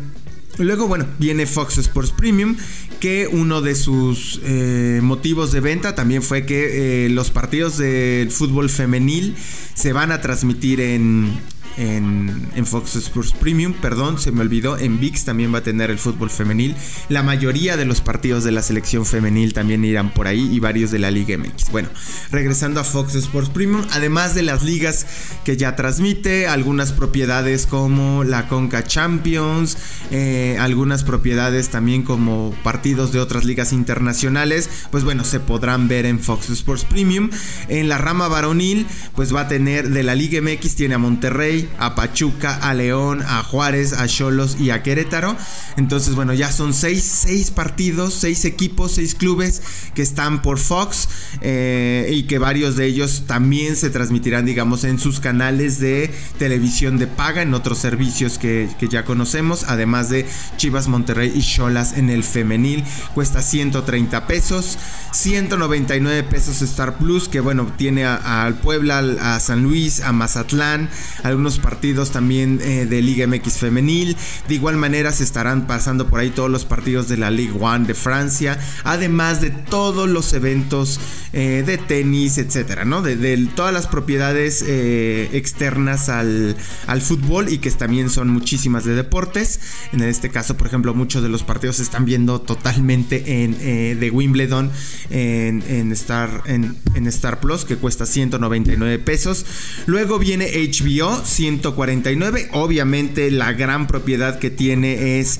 luego, 0.58 0.88
bueno, 0.88 1.06
viene 1.20 1.46
Fox 1.46 1.78
Sports 1.78 2.12
Premium, 2.12 2.56
que 3.02 3.28
uno 3.28 3.62
de 3.62 3.76
sus 3.76 4.40
eh, 4.46 5.02
motivos 5.04 5.52
de 5.52 5.60
venta 5.60 5.94
también 5.94 6.24
fue 6.24 6.46
que 6.46 7.10
los 7.12 7.32
partidos 7.32 7.78
del 7.78 8.32
fútbol 8.32 8.70
femenil 8.70 9.36
se 9.76 9.92
van 9.92 10.12
a 10.12 10.22
transmitir 10.22 10.80
en, 10.80 11.38
en, 11.78 12.66
Fox 12.66 12.96
Sports 12.96 13.34
Premium, 13.40 13.74
perdón, 13.74 14.20
se 14.20 14.32
me 14.32 14.42
olvidó, 14.42 14.78
en 14.78 15.00
VIX 15.00 15.24
también 15.24 15.54
va 15.54 15.60
a 15.60 15.64
tener 15.64 15.90
el 15.90 16.00
fútbol 16.00 16.30
femenil. 16.30 16.76
La 17.08 17.24
mayoría 17.24 17.78
de 17.78 17.86
los 17.86 18.02
partidos 18.02 18.44
de 18.44 18.52
la 18.52 18.62
selección 18.62 19.06
femenil 19.06 19.54
también 19.54 19.86
irán 19.86 20.14
por 20.14 20.28
ahí 20.28 20.50
y 20.52 20.60
varios 20.60 20.92
de 20.92 21.00
la 21.00 21.12
Liga 21.12 21.38
MX. 21.38 21.72
Bueno, 21.72 21.90
regresando 22.32 22.82
a 22.82 22.84
Fox 22.84 23.16
Sports 23.16 23.50
Premium, 23.50 23.86
además 23.92 24.36
de 24.36 24.42
las 24.42 24.64
ligas 24.64 25.06
que 25.46 25.56
ya 25.56 25.76
transmite, 25.76 26.48
algunas 26.48 26.92
propiedades 26.92 27.68
como 27.68 28.24
la 28.24 28.48
Conca 28.48 28.84
Champions, 28.84 29.78
eh, 30.12 30.58
algunas 30.60 31.04
propiedades 31.04 31.70
también 31.70 32.04
como 32.04 32.54
partidos 32.64 33.12
de 33.12 33.20
otras 33.20 33.46
ligas 33.46 33.72
internacionales, 33.72 34.70
pues 34.92 35.04
bueno, 35.04 35.24
se 35.24 35.40
podrán 35.40 35.88
ver 35.88 36.06
en 36.06 36.20
Fox 36.20 36.50
Sports 36.50 36.86
Premium. 36.86 37.30
En 37.70 37.88
la 37.88 37.98
rama 37.98 38.28
varonil, 38.28 38.88
pues 39.16 39.34
va 39.34 39.42
a 39.42 39.48
tener 39.48 39.90
de 39.90 40.04
la 40.04 40.16
Liga 40.16 40.42
MX, 40.42 40.76
tiene 40.76 40.96
a 40.96 40.98
Monterrey, 40.98 41.67
a 41.80 41.96
Pachuca, 41.96 42.56
a 42.56 42.74
León, 42.74 43.22
a 43.26 43.44
Juárez, 43.44 43.94
a 43.94 44.08
Cholos 44.08 44.58
y 44.60 44.70
a 44.70 44.84
Querétaro. 44.84 45.36
Entonces, 45.78 46.16
bueno, 46.16 46.34
ya 46.34 46.52
son 46.52 46.74
seis, 46.74 47.04
seis 47.04 47.52
partidos, 47.52 48.14
seis 48.14 48.46
equipos, 48.46 48.94
seis 48.94 49.16
clubes 49.16 49.62
que 49.94 50.02
están 50.02 50.42
por 50.42 50.60
Fox 50.60 51.10
eh, 51.42 52.10
y 52.14 52.24
que 52.24 52.40
varios 52.40 52.76
de 52.76 52.86
ellos 52.86 53.24
también 53.28 53.76
se 53.76 53.90
transmitirán, 53.90 54.46
digamos, 54.46 54.84
en 54.84 55.00
sus 55.00 55.20
canales 55.20 55.80
de 55.80 56.14
televisión 56.38 56.98
de 56.98 57.08
paga, 57.08 57.42
en 57.42 57.54
otros 57.54 57.78
servicios 57.78 58.38
que, 58.38 58.70
que 58.80 58.88
ya 58.88 59.06
conocemos, 59.06 59.66
además 59.68 60.10
de 60.10 60.26
Chivas 60.58 60.88
Monterrey 60.88 61.32
y 61.36 61.42
Cholas 61.42 61.98
en 61.98 62.10
el 62.10 62.24
femenil. 62.24 62.84
Cuesta 63.14 63.42
130 63.42 64.28
pesos, 64.28 64.78
199 65.12 66.24
pesos 66.24 66.62
Star 66.62 66.98
Plus, 66.98 67.28
que 67.28 67.40
bueno, 67.40 67.72
tiene 67.78 68.06
al 68.06 68.56
Puebla, 68.56 69.00
a 69.22 69.40
San 69.40 69.64
Luis, 69.64 70.02
a 70.02 70.12
Mazatlán, 70.12 70.90
algunos 71.24 71.57
partidos 71.60 72.12
también 72.12 72.60
eh, 72.62 72.86
de 72.86 73.02
Liga 73.02 73.28
MX 73.28 73.58
femenil. 73.58 74.16
De 74.48 74.56
igual 74.56 74.78
manera 74.78 75.12
se 75.12 75.24
estarán 75.24 75.68
pasando 75.68 76.08
por 76.08 76.20
ahí 76.20 76.30
todos 76.30 76.50
los 76.50 76.66
partidos 76.66 77.08
de 77.08 77.18
la 77.18 77.32
Ligue 77.32 77.54
1 77.54 77.86
de 77.86 77.94
Francia, 77.94 78.60
además 78.84 79.42
de 79.42 79.50
todos 79.50 80.10
los 80.10 80.34
eventos 80.34 81.00
eh, 81.34 81.64
de 81.66 81.78
tenis, 81.78 82.38
etcétera, 82.38 82.86
¿no? 82.86 83.02
De, 83.02 83.18
todas 83.56 83.74
las 83.74 83.88
propiedades 83.88 84.64
eh, 84.66 85.30
externas 85.34 86.10
al, 86.10 86.56
al, 86.88 87.02
fútbol 87.02 87.50
y 87.50 87.60
que 87.60 87.72
también 87.72 88.10
son 88.10 88.30
muchísimas 88.30 88.84
de 88.84 88.96
deportes. 88.96 89.60
En 89.94 90.02
este 90.02 90.30
caso, 90.30 90.58
por 90.58 90.68
ejemplo, 90.68 90.94
muchos 90.94 91.22
de 91.24 91.30
los 91.30 91.44
partidos 91.44 91.78
se 91.78 91.84
están 91.84 92.06
viendo 92.06 92.42
totalmente 92.42 93.44
en 93.44 93.58
de 94.00 94.12
Wimbledon 94.12 94.72
en, 95.10 95.92
Star, 95.92 96.44
en, 96.46 96.76
en 96.96 97.08
Star 97.08 97.40
Plus, 97.40 97.66
que 97.66 97.76
cuesta 97.76 98.06
199 98.06 99.00
pesos. 99.00 99.46
Luego 99.86 100.20
viene 100.20 100.48
HBO 100.48 101.24
149. 101.48 102.50
Obviamente 102.52 103.32
la 103.32 103.54
gran 103.54 103.88
propiedad 103.88 104.40
que 104.40 104.50
tiene 104.50 105.20
es 105.20 105.40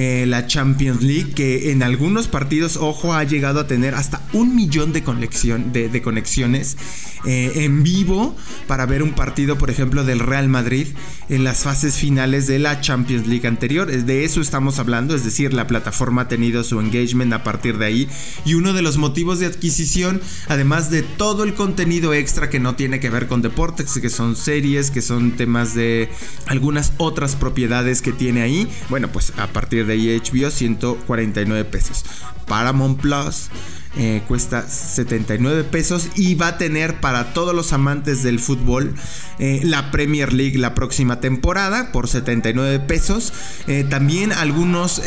eh, 0.00 0.26
la 0.28 0.46
Champions 0.46 1.02
League, 1.02 1.32
que 1.34 1.72
en 1.72 1.82
algunos 1.82 2.28
partidos, 2.28 2.76
ojo, 2.76 3.14
ha 3.14 3.24
llegado 3.24 3.58
a 3.58 3.66
tener 3.66 3.96
hasta 3.96 4.22
un 4.32 4.54
millón 4.54 4.92
de, 4.92 5.02
conexión, 5.02 5.72
de, 5.72 6.00
conexiones 6.02 6.76
eh, 7.26 7.64
en 7.64 7.82
vivo 7.82 8.36
para 8.68 8.86
ver 8.86 9.02
un 9.02 9.10
partido, 9.10 9.58
por 9.58 9.70
ejemplo, 9.70 10.04
del 10.04 10.20
Real 10.20 10.48
Madrid 10.48 10.86
en 11.28 11.42
las 11.42 11.64
fases 11.64 11.96
finales 11.96 12.46
de 12.46 12.60
la 12.60 12.80
Champions 12.80 13.26
League 13.26 13.48
anterior. 13.48 13.90
De 13.90 14.22
eso 14.22 14.40
estamos 14.40 14.78
hablando, 14.78 15.16
es 15.16 15.24
decir, 15.24 15.52
la 15.52 15.66
plataforma 15.66 16.22
ha 16.22 16.28
tenido 16.28 16.62
su 16.62 16.78
engagement 16.78 17.32
a 17.32 17.42
partir 17.42 17.76
de 17.78 17.86
ahí. 17.86 18.08
Y 18.44 18.54
uno 18.54 18.74
de 18.74 18.82
los 18.82 18.98
motivos 18.98 19.40
de 19.40 19.46
adquisición, 19.46 20.20
además 20.46 20.92
de 20.92 21.02
todo 21.02 21.42
el 21.42 21.54
contenido 21.54 22.14
extra 22.14 22.50
que 22.50 22.60
no 22.60 22.76
tiene 22.76 23.00
que 23.00 23.10
ver 23.10 23.26
con 23.26 23.42
deportes, 23.42 23.98
que 24.00 24.10
son 24.10 24.36
series, 24.36 24.92
que 24.92 25.02
son 25.02 25.32
temas 25.32 25.74
de 25.74 26.08
algunas 26.46 26.92
otras 26.98 27.34
propiedades 27.34 28.00
que 28.00 28.12
tiene 28.12 28.42
ahí, 28.42 28.68
bueno, 28.90 29.10
pues 29.10 29.32
a 29.38 29.48
partir 29.48 29.87
de 29.88 30.20
HBO 30.20 30.50
149 30.50 31.64
pesos. 31.64 32.04
Paramount 32.46 32.96
Plus 32.96 33.50
eh, 33.96 34.22
cuesta 34.28 34.68
79 34.68 35.64
pesos 35.64 36.08
y 36.14 36.34
va 36.34 36.48
a 36.48 36.58
tener 36.58 37.00
para 37.00 37.32
todos 37.32 37.54
los 37.54 37.72
amantes 37.72 38.22
del 38.22 38.38
fútbol 38.38 38.94
eh, 39.38 39.60
la 39.64 39.90
Premier 39.90 40.32
League 40.32 40.58
la 40.58 40.74
próxima 40.74 41.20
temporada 41.20 41.90
por 41.90 42.06
79 42.06 42.80
pesos. 42.80 43.32
Eh, 43.66 43.86
también 43.88 44.32
algunos 44.32 45.00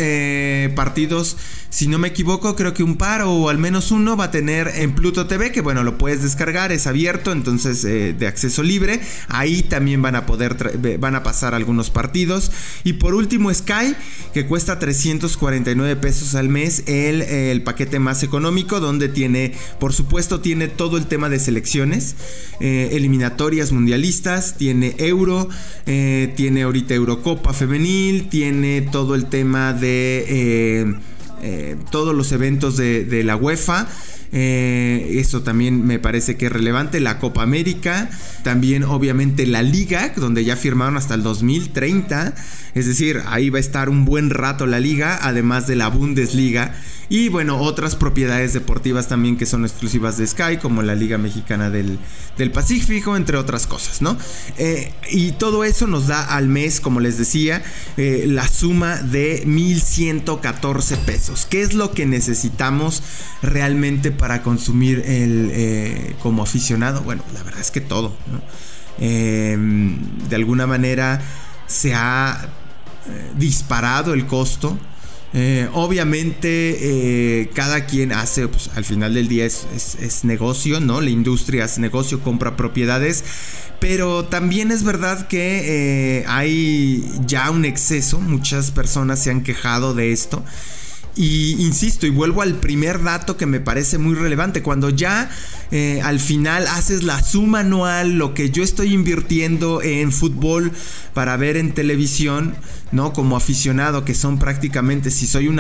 partidos 0.75 1.38
si 1.69 1.88
no 1.88 2.00
me 2.00 2.09
equivoco, 2.09 2.53
creo 2.57 2.73
que 2.73 2.83
un 2.83 2.97
par 2.97 3.21
o 3.21 3.47
al 3.47 3.57
menos 3.57 3.91
uno 3.91 4.17
va 4.17 4.25
a 4.25 4.31
tener 4.31 4.67
en 4.75 4.93
Pluto 4.93 5.27
TV, 5.27 5.53
que 5.53 5.61
bueno, 5.61 5.83
lo 5.83 5.97
puedes 5.97 6.21
descargar, 6.21 6.73
es 6.73 6.85
abierto, 6.85 7.31
entonces 7.31 7.83
de 7.83 8.27
acceso 8.27 8.61
libre. 8.61 9.00
Ahí 9.29 9.63
también 9.63 10.01
van 10.01 10.17
a 10.17 10.25
poder, 10.25 10.97
van 11.00 11.15
a 11.15 11.23
pasar 11.23 11.55
algunos 11.55 11.89
partidos. 11.89 12.51
Y 12.83 12.93
por 12.93 13.13
último, 13.13 13.53
Sky, 13.53 13.95
que 14.33 14.47
cuesta 14.47 14.79
349 14.79 15.95
pesos 15.95 16.35
al 16.35 16.50
mes, 16.50 16.83
el 16.88 17.63
paquete 17.63 18.00
más 18.00 18.21
económico, 18.23 18.70
donde 18.79 19.09
tiene, 19.09 19.53
por 19.79 19.93
supuesto, 19.93 20.39
tiene 20.39 20.67
todo 20.67 20.97
el 20.97 21.05
tema 21.07 21.29
de 21.29 21.39
selecciones, 21.39 22.15
eh, 22.59 22.89
eliminatorias 22.93 23.71
mundialistas, 23.71 24.57
tiene 24.57 24.95
Euro, 24.99 25.49
eh, 25.85 26.33
tiene 26.35 26.63
ahorita 26.63 26.93
Eurocopa 26.93 27.53
femenil, 27.53 28.29
tiene 28.29 28.81
todo 28.81 29.15
el 29.15 29.25
tema 29.25 29.73
de 29.73 30.95
eh, 31.43 31.75
todos 31.91 32.15
los 32.15 32.31
eventos 32.31 32.77
de, 32.77 33.23
la 33.23 33.35
UEFA. 33.35 33.87
Eso 34.31 35.41
también 35.41 35.85
me 35.85 35.99
parece 35.99 36.37
que 36.37 36.45
es 36.45 36.51
relevante. 36.51 36.99
La 37.01 37.19
Copa 37.19 37.41
América, 37.41 38.09
también 38.43 38.83
obviamente 38.83 39.45
la 39.45 39.61
Liga, 39.61 40.13
donde 40.15 40.45
ya 40.45 40.55
firmaron 40.55 40.95
hasta 40.95 41.15
el 41.15 41.23
2030. 41.23 42.33
Es 42.73 42.85
decir, 42.85 43.21
ahí 43.25 43.49
va 43.49 43.57
a 43.57 43.59
estar 43.59 43.89
un 43.89 44.05
buen 44.05 44.29
rato 44.29 44.65
la 44.67 44.79
Liga, 44.79 45.19
además 45.21 45.67
de 45.67 45.75
la 45.75 45.89
Bundesliga. 45.89 46.73
Y 47.11 47.27
bueno, 47.27 47.57
otras 47.57 47.97
propiedades 47.97 48.53
deportivas 48.53 49.09
también 49.09 49.35
que 49.35 49.45
son 49.45 49.65
exclusivas 49.65 50.15
de 50.15 50.25
Sky, 50.25 50.59
como 50.61 50.81
la 50.81 50.95
Liga 50.95 51.17
Mexicana 51.17 51.69
del, 51.69 51.99
Pacífico, 52.53 53.17
entre 53.17 53.35
otras 53.35 53.67
cosas, 53.67 54.01
¿no? 54.01 54.17
Eh, 54.57 54.93
y 55.09 55.33
todo 55.33 55.65
eso 55.65 55.87
nos 55.87 56.07
da 56.07 56.23
al 56.23 56.47
mes, 56.47 56.79
como 56.79 57.01
les 57.01 57.17
decía, 57.17 57.63
eh, 57.97 58.23
la 58.29 58.47
suma 58.47 58.95
de 58.95 59.45
1.114 59.45 60.99
pesos. 60.99 61.45
¿Qué 61.45 61.61
es 61.63 61.73
lo 61.73 61.91
que 61.91 62.05
necesitamos 62.05 63.03
realmente 63.41 64.11
para 64.11 64.41
consumir 64.41 64.99
el, 65.05 65.49
eh, 65.51 66.15
como 66.23 66.43
aficionado? 66.43 67.01
Bueno, 67.01 67.25
la 67.33 67.43
verdad 67.43 67.59
es 67.59 67.71
que 67.71 67.81
todo, 67.81 68.15
¿no? 68.31 68.41
de 68.99 70.35
alguna 70.35 70.67
manera 70.67 71.19
se 71.65 71.93
ha 71.95 72.49
disparado 73.35 74.13
el 74.13 74.27
costo 74.27 74.77
eh, 75.33 75.69
obviamente, 75.73 76.50
eh, 77.41 77.50
cada 77.53 77.85
quien 77.85 78.11
hace, 78.11 78.47
pues, 78.47 78.69
al 78.75 78.83
final 78.83 79.13
del 79.13 79.29
día 79.29 79.45
es, 79.45 80.23
negocio, 80.23 80.79
¿no? 80.81 81.00
La 81.00 81.09
industria 81.09 81.65
es 81.65 81.77
negocio, 81.77 82.19
compra 82.19 82.57
propiedades. 82.57 83.23
Pero 83.79 84.25
también 84.25 84.71
es 84.71 84.83
verdad 84.83 85.27
que 85.27 86.19
eh, 86.19 86.25
hay 86.27 87.03
ya 87.25 87.50
un 87.50 87.65
exceso, 87.65 88.19
muchas 88.19 88.71
personas 88.71 89.23
se 89.23 89.31
han 89.31 89.41
quejado 89.41 89.93
de 89.93 90.11
esto. 90.11 90.43
Y 91.15 91.55
insisto, 91.59 92.05
y 92.05 92.09
vuelvo 92.09 92.41
al 92.41 92.55
primer 92.55 93.01
dato 93.01 93.38
que 93.38 93.45
me 93.45 93.59
parece 93.59 93.97
muy 93.97 94.15
relevante, 94.15 94.61
cuando 94.61 94.89
ya 94.89 95.29
eh, 95.71 96.01
al 96.03 96.19
final 96.19 96.67
haces 96.67 97.03
la 97.03 97.23
suma 97.23 97.59
anual, 97.59 98.17
lo 98.17 98.33
que 98.33 98.49
yo 98.49 98.61
estoy 98.61 98.93
invirtiendo 98.93 99.81
en 99.81 100.11
fútbol 100.11 100.71
para 101.13 101.37
ver 101.37 101.55
en 101.55 101.73
televisión, 101.73 102.55
¿no? 102.91 103.13
Como 103.13 103.37
aficionado, 103.37 104.03
que 104.03 104.13
son 104.13 104.37
prácticamente, 104.37 105.11
si 105.11 105.27
soy 105.27 105.47
un, 105.47 105.59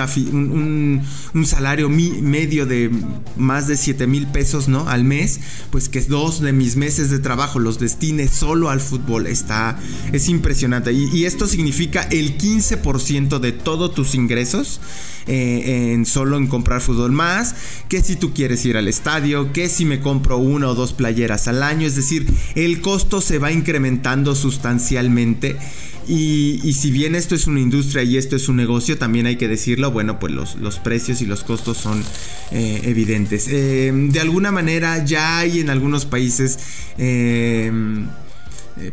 un, 1.33 1.45
salario 1.45 1.87
medio 1.89 2.65
de 2.65 2.91
más 3.37 3.67
de 3.67 3.77
7 3.77 4.05
mil 4.05 4.27
pesos, 4.27 4.67
¿no? 4.67 4.89
Al 4.89 5.05
mes, 5.05 5.39
pues 5.71 5.87
que 5.87 6.01
dos 6.01 6.41
de 6.41 6.51
mis 6.51 6.75
meses 6.75 7.09
de 7.09 7.19
trabajo 7.19 7.59
los 7.59 7.79
destine 7.79 8.27
solo 8.27 8.69
al 8.69 8.81
fútbol, 8.81 9.27
está, 9.27 9.79
es 10.11 10.27
impresionante. 10.27 10.91
Y, 10.91 11.09
y 11.13 11.25
esto 11.25 11.47
significa 11.47 12.01
el 12.11 12.37
15% 12.37 13.39
de 13.39 13.51
todos 13.53 13.93
tus 13.93 14.13
ingresos 14.15 14.81
eh, 15.27 15.93
en 15.93 16.05
solo 16.05 16.37
en 16.37 16.47
comprar 16.47 16.81
fútbol 16.81 17.11
más, 17.11 17.55
que 17.89 18.01
si 18.01 18.15
tú 18.15 18.33
quieres 18.33 18.65
ir 18.65 18.77
al 18.77 18.87
estadio, 18.87 19.53
que 19.53 19.69
si 19.69 19.85
me 19.85 19.99
compro 19.99 20.37
una 20.37 20.69
o 20.69 20.75
dos 20.75 20.93
playeras 20.93 21.47
al 21.47 21.61
año, 21.61 21.85
es 21.85 21.95
decir, 21.95 22.25
el 22.55 22.81
costo 22.81 23.21
se 23.21 23.37
va 23.37 23.51
incrementando 23.51 24.33
sustancialmente. 24.35 25.57
Y, 26.07 26.73
si 26.73 26.89
bien 26.89 27.13
esto 27.13 27.35
es 27.35 27.45
una 27.45 27.59
industria 27.59 28.01
y 28.03 28.17
esto 28.17 28.35
es 28.35 28.49
un 28.49 28.55
negocio, 28.55 28.97
también 28.97 29.27
hay 29.27 29.35
que 29.35 29.47
decirlo, 29.47 29.91
bueno, 29.91 30.19
pues 30.19 30.33
los, 30.33 30.79
precios 30.79 31.21
y 31.21 31.27
los 31.27 31.43
costos 31.43 31.77
son 31.77 32.03
eh, 32.51 32.81
evidentes. 32.85 33.47
Eh, 33.47 33.91
de 33.93 34.19
alguna 34.19 34.51
manera 34.51 35.05
ya 35.05 35.37
hay 35.37 35.59
en 35.59 35.69
algunos 35.69 36.05
países... 36.05 36.59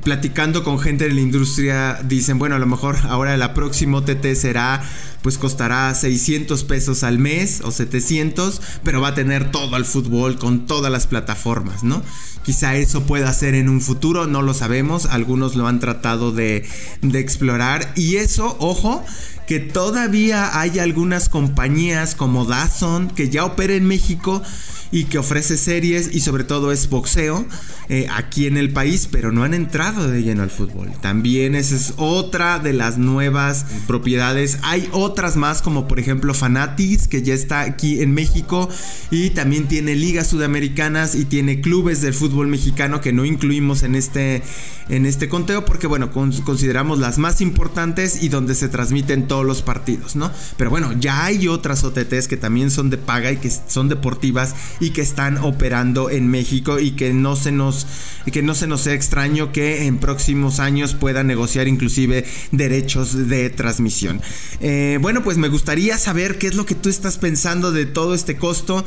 platicando 0.02 0.64
con 0.64 0.78
gente 0.78 1.08
de 1.08 1.14
la 1.14 1.20
industria, 1.20 2.00
dicen, 2.04 2.38
bueno, 2.38 2.56
a 2.56 2.58
lo 2.58 2.66
mejor 2.66 2.97
ahora 3.04 3.35
el 3.35 3.50
próximo 3.52 4.02
TT 4.02 4.35
será 4.35 4.82
pues 5.22 5.38
costará 5.38 5.94
600 5.94 6.64
pesos 6.64 7.02
al 7.02 7.18
mes 7.18 7.60
o 7.64 7.70
700, 7.70 8.60
pero 8.84 9.00
va 9.00 9.08
a 9.08 9.14
tener 9.14 9.50
todo 9.50 9.76
el 9.76 9.84
fútbol 9.84 10.38
con 10.38 10.66
todas 10.66 10.90
las 10.90 11.06
plataformas, 11.06 11.82
¿no? 11.82 12.02
Quizá 12.44 12.76
eso 12.76 13.02
pueda 13.02 13.32
ser 13.32 13.54
en 13.54 13.68
un 13.68 13.80
futuro, 13.80 14.26
no 14.26 14.42
lo 14.42 14.54
sabemos, 14.54 15.06
algunos 15.06 15.54
lo 15.54 15.66
han 15.66 15.80
tratado 15.80 16.32
de, 16.32 16.66
de 17.02 17.18
explorar 17.18 17.92
y 17.94 18.16
eso, 18.16 18.56
ojo, 18.58 19.04
que 19.49 19.61
todavía 19.61 20.61
hay 20.61 20.78
algunas 20.78 21.31
compañías 21.31 22.14
como 22.14 22.45
Dazn 22.45 23.09
que 23.09 23.31
ya 23.31 23.47
opera 23.47 23.73
en 23.73 23.87
México 23.87 24.43
y 24.90 25.05
que 25.05 25.19
ofrece 25.19 25.57
series 25.57 26.14
y 26.14 26.21
sobre 26.21 26.45
todo 26.45 26.73
es 26.73 26.88
boxeo 26.88 27.47
eh, 27.88 28.07
aquí 28.11 28.47
en 28.47 28.57
el 28.57 28.73
país, 28.73 29.09
pero 29.11 29.33
no 29.33 29.45
han 29.45 29.55
entrado 29.55 30.09
de 30.11 30.23
lleno 30.23 30.43
al 30.43 30.50
fútbol. 30.50 30.93
También 31.00 31.55
esa 31.55 31.76
es 31.76 31.95
otra 31.97 32.59
de 32.59 32.73
las 32.73 32.99
nuevas 32.99 33.67
propiedades. 33.87 34.59
Hay 34.62 34.88
otras 34.93 35.37
más 35.37 35.62
como 35.62 35.88
por 35.88 35.99
ejemplo 35.99 36.35
Fanatics 36.35 37.09
que 37.09 37.23
ya 37.23 37.35
está 37.35 37.61
aquí 37.61 38.02
en 38.02 38.12
México 38.12 38.69
y 39.11 39.31
también 39.31 39.69
tiene 39.69 39.95
ligas 39.95 40.28
sudamericanas 40.28 41.14
y 41.14 41.25
tiene 41.25 41.61
clubes 41.61 42.02
del 42.02 42.14
fútbol 42.14 42.49
mexicano 42.49 43.00
que 43.00 43.12
no 43.12 43.25
incluimos 43.25 43.83
en 43.83 43.95
este 43.95 44.43
en 44.88 45.05
este 45.05 45.28
conteo 45.28 45.64
porque 45.64 45.87
bueno, 45.87 46.11
consideramos 46.12 46.99
las 46.99 47.19
más 47.19 47.40
importantes 47.40 48.23
y 48.23 48.28
donde 48.28 48.55
se 48.55 48.69
transmiten 48.69 49.26
todos 49.26 49.38
los 49.45 49.62
partidos, 49.62 50.16
¿no? 50.16 50.30
Pero 50.57 50.71
bueno, 50.71 50.92
ya 50.99 51.25
hay 51.25 51.49
otras 51.49 51.85
OTTs 51.85 52.28
que 52.28 52.37
también 52.37 52.71
son 52.71 52.90
de 52.90 52.99
paga 52.99 53.33
y 53.33 53.37
que 53.37 53.50
son 53.50 53.88
deportivas 53.88 54.54
y 54.80 54.90
que 54.90 55.02
están 55.02 55.38
operando 55.38 56.11
en 56.11 56.28
México 56.28 56.78
y 56.78 56.92
que 56.92 57.12
no 57.12 57.37
se 57.37 57.52
nos 57.52 57.87
que 58.33 58.42
no 58.42 58.54
se 58.54 58.66
nos 58.66 58.83
sea 58.83 58.92
extraño 58.92 59.52
que 59.52 59.87
en 59.87 59.99
próximos 59.99 60.61
años 60.61 60.95
puedan 60.95 61.26
negociar 61.26 61.66
inclusive 61.66 62.25
derechos 62.52 63.28
de 63.28 63.50
transmisión. 63.50 64.21
Eh, 64.61 64.99
bueno, 65.00 65.23
pues 65.23 65.38
me 65.38 65.49
gustaría 65.49 65.97
saber 65.99 66.38
qué 66.38 66.47
es 66.47 66.54
lo 66.54 66.66
que 66.66 66.75
tú 66.75 66.88
estás 66.88 67.16
pensando 67.16 67.73
de 67.73 67.87
todo 67.87 68.14
este 68.14 68.37
costo, 68.37 68.85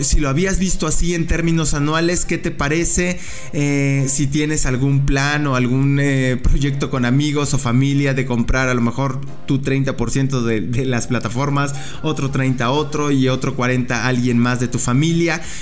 si 0.00 0.20
lo 0.20 0.28
habías 0.28 0.58
visto 0.58 0.86
así 0.86 1.14
en 1.14 1.26
términos 1.26 1.74
anuales, 1.74 2.24
qué 2.24 2.38
te 2.38 2.50
parece, 2.50 3.18
eh, 3.52 4.06
si 4.08 4.26
tienes 4.26 4.66
algún 4.66 5.06
plan 5.06 5.46
o 5.46 5.56
algún 5.56 5.98
eh, 6.00 6.38
proyecto 6.42 6.90
con 6.90 7.04
amigos 7.04 7.54
o 7.54 7.58
familia 7.58 8.14
de 8.14 8.26
comprar 8.26 8.68
a 8.68 8.74
lo 8.74 8.80
mejor 8.80 9.20
tu 9.46 9.60
30% 9.60 9.85
de, 9.92 10.60
de 10.60 10.84
las 10.84 11.06
plataformas, 11.06 11.74
otro 12.02 12.30
30 12.30 12.70
otro 12.70 13.10
y 13.10 13.28
otro 13.28 13.54
40 13.54 14.06
alguien 14.06 14.38
más 14.38 14.60
de 14.60 14.68
tu 14.68 14.78
familia 14.78 14.96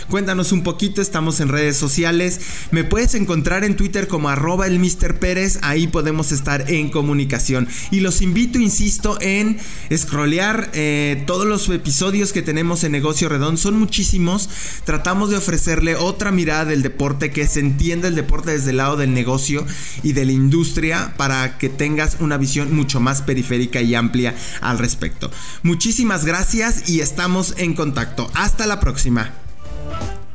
Cuéntanos 0.09 0.52
un 0.52 0.62
poquito, 0.62 1.02
estamos 1.02 1.40
en 1.40 1.49
redes 1.49 1.76
sociales. 1.76 2.40
Me 2.71 2.85
puedes 2.85 3.14
encontrar 3.14 3.64
en 3.64 3.76
Twitter 3.76 4.09
como 4.09 4.28
arroba 4.28 4.66
el 4.66 4.78
Mr. 4.78 5.19
Pérez, 5.19 5.59
ahí 5.62 5.87
podemos 5.87 6.33
estar 6.33 6.71
en 6.71 6.90
comunicación. 6.90 7.69
Y 7.90 8.00
los 8.00 8.23
invito, 8.23 8.59
insisto, 8.59 9.19
en 9.21 9.59
scrollear 9.95 10.71
eh, 10.73 11.25
todos 11.26 11.47
los 11.47 11.69
episodios 11.69 12.33
que 12.33 12.43
tenemos 12.43 12.85
en 12.85 12.93
Negocio 12.93 13.28
Redón. 13.28 13.59
Son 13.59 13.78
muchísimos. 13.78 14.49
Tratamos 14.85 15.31
de 15.31 15.37
ofrecerle 15.37 15.97
otra 15.97 16.31
mirada 16.31 16.64
del 16.64 16.83
deporte, 16.83 17.31
que 17.31 17.47
se 17.47 17.61
entienda 17.61 18.09
el 18.09 18.14
deporte 18.14 18.52
desde 18.52 18.71
el 18.71 18.78
lado 18.78 18.97
del 18.97 19.14
negocio 19.14 19.66
y 20.02 20.12
de 20.12 20.25
la 20.25 20.33
industria 20.33 21.14
para 21.16 21.59
que 21.59 21.69
tengas 21.69 22.19
una 22.21 22.37
visión 22.37 22.75
mucho 22.75 23.00
más 23.00 23.23
periférica 23.23 23.81
y 23.83 23.95
amplia 23.95 24.13
al 24.61 24.78
respecto. 24.78 25.30
Muchísimas 25.62 26.25
gracias 26.25 26.88
y 26.88 27.00
estamos 27.00 27.54
en 27.56 27.75
contacto. 27.75 28.30
Hasta 28.35 28.66
la 28.66 28.78
próxima. 28.80 29.33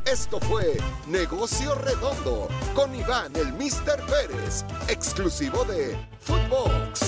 Esto 0.04 0.40
fue 0.40 0.76
Negocio 1.06 1.74
Redondo 1.76 2.48
con 2.74 2.94
Iván 2.94 3.32
el 3.36 3.52
Mr. 3.52 4.04
Pérez, 4.06 4.64
exclusivo 4.88 5.64
de 5.64 5.96
Footbox. 6.20 7.00